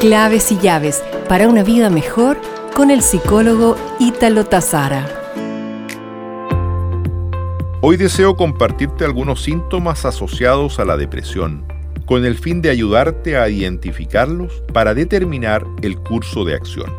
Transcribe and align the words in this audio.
Claves 0.00 0.50
y 0.50 0.56
llaves 0.56 1.04
para 1.28 1.46
una 1.46 1.62
vida 1.62 1.90
mejor 1.90 2.40
con 2.74 2.90
el 2.90 3.02
psicólogo 3.02 3.76
Ítalo 3.98 4.46
Tazara. 4.46 5.06
Hoy 7.82 7.98
deseo 7.98 8.34
compartirte 8.34 9.04
algunos 9.04 9.42
síntomas 9.42 10.06
asociados 10.06 10.80
a 10.80 10.86
la 10.86 10.96
depresión, 10.96 11.66
con 12.06 12.24
el 12.24 12.38
fin 12.38 12.62
de 12.62 12.70
ayudarte 12.70 13.36
a 13.36 13.50
identificarlos 13.50 14.62
para 14.72 14.94
determinar 14.94 15.66
el 15.82 15.98
curso 15.98 16.46
de 16.46 16.54
acción. 16.54 16.90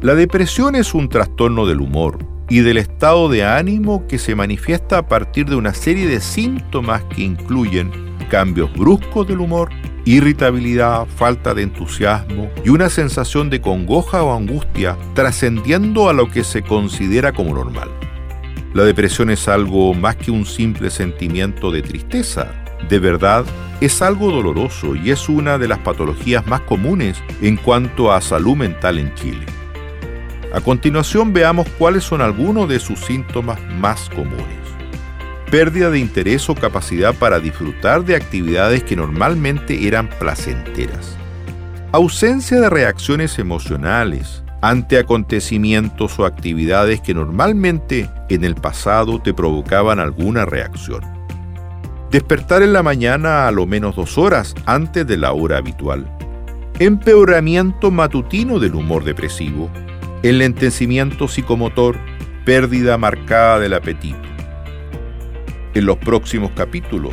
La 0.00 0.14
depresión 0.14 0.76
es 0.76 0.94
un 0.94 1.08
trastorno 1.08 1.66
del 1.66 1.80
humor 1.80 2.18
y 2.48 2.60
del 2.60 2.76
estado 2.76 3.28
de 3.28 3.44
ánimo 3.44 4.06
que 4.06 4.18
se 4.18 4.36
manifiesta 4.36 4.98
a 4.98 5.08
partir 5.08 5.46
de 5.46 5.56
una 5.56 5.74
serie 5.74 6.06
de 6.06 6.20
síntomas 6.20 7.02
que 7.02 7.22
incluyen 7.22 7.90
cambios 8.30 8.72
bruscos 8.74 9.26
del 9.26 9.40
humor, 9.40 9.70
irritabilidad, 10.06 11.06
falta 11.06 11.52
de 11.52 11.62
entusiasmo 11.62 12.48
y 12.64 12.70
una 12.70 12.88
sensación 12.88 13.50
de 13.50 13.60
congoja 13.60 14.22
o 14.22 14.34
angustia 14.34 14.96
trascendiendo 15.14 16.08
a 16.08 16.12
lo 16.12 16.30
que 16.30 16.44
se 16.44 16.62
considera 16.62 17.32
como 17.32 17.54
normal. 17.54 17.90
La 18.72 18.84
depresión 18.84 19.30
es 19.30 19.48
algo 19.48 19.94
más 19.94 20.16
que 20.16 20.30
un 20.30 20.46
simple 20.46 20.90
sentimiento 20.90 21.72
de 21.72 21.82
tristeza. 21.82 22.52
De 22.88 23.00
verdad, 23.00 23.44
es 23.80 24.00
algo 24.00 24.30
doloroso 24.30 24.94
y 24.94 25.10
es 25.10 25.28
una 25.28 25.58
de 25.58 25.66
las 25.66 25.80
patologías 25.80 26.46
más 26.46 26.60
comunes 26.60 27.20
en 27.42 27.56
cuanto 27.56 28.12
a 28.12 28.20
salud 28.20 28.54
mental 28.54 28.98
en 28.98 29.12
Chile. 29.14 29.44
A 30.54 30.60
continuación 30.60 31.32
veamos 31.32 31.66
cuáles 31.78 32.04
son 32.04 32.20
algunos 32.20 32.68
de 32.68 32.78
sus 32.78 33.00
síntomas 33.00 33.58
más 33.80 34.08
comunes 34.10 34.65
pérdida 35.50 35.90
de 35.90 36.00
interés 36.00 36.48
o 36.50 36.54
capacidad 36.54 37.14
para 37.14 37.38
disfrutar 37.38 38.04
de 38.04 38.16
actividades 38.16 38.82
que 38.82 38.96
normalmente 38.96 39.86
eran 39.86 40.08
placenteras, 40.08 41.16
ausencia 41.92 42.60
de 42.60 42.68
reacciones 42.68 43.38
emocionales 43.38 44.42
ante 44.60 44.98
acontecimientos 44.98 46.18
o 46.18 46.24
actividades 46.24 47.00
que 47.00 47.14
normalmente 47.14 48.10
en 48.28 48.44
el 48.44 48.56
pasado 48.56 49.20
te 49.20 49.32
provocaban 49.32 50.00
alguna 50.00 50.46
reacción, 50.46 51.02
despertar 52.10 52.62
en 52.62 52.72
la 52.72 52.82
mañana 52.82 53.46
a 53.46 53.52
lo 53.52 53.66
menos 53.66 53.94
dos 53.94 54.18
horas 54.18 54.54
antes 54.66 55.06
de 55.06 55.16
la 55.16 55.32
hora 55.32 55.58
habitual, 55.58 56.10
empeoramiento 56.80 57.92
matutino 57.92 58.58
del 58.58 58.74
humor 58.74 59.04
depresivo, 59.04 59.70
enlentecimiento 60.24 61.28
psicomotor, 61.28 61.96
pérdida 62.44 62.98
marcada 62.98 63.60
del 63.60 63.74
apetito 63.74 64.35
en 65.76 65.84
los 65.84 65.98
próximos 65.98 66.52
capítulos 66.52 67.12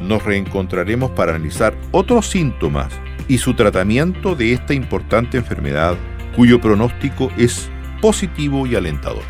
nos 0.00 0.24
reencontraremos 0.24 1.12
para 1.12 1.36
analizar 1.36 1.76
otros 1.92 2.26
síntomas 2.26 2.92
y 3.28 3.38
su 3.38 3.54
tratamiento 3.54 4.34
de 4.34 4.52
esta 4.52 4.74
importante 4.74 5.36
enfermedad 5.36 5.96
cuyo 6.34 6.60
pronóstico 6.60 7.30
es 7.38 7.70
positivo 8.00 8.66
y 8.66 8.74
alentador. 8.74 9.22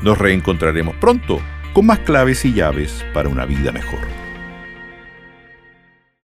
Nos 0.00 0.16
reencontraremos 0.16 0.96
pronto 0.96 1.40
con 1.74 1.86
más 1.86 1.98
claves 1.98 2.42
y 2.46 2.54
llaves 2.54 3.04
para 3.12 3.28
una 3.28 3.44
vida 3.44 3.70
mejor. 3.70 4.29